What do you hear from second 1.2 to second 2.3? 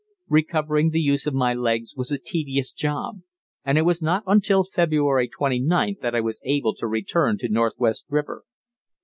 of my legs was a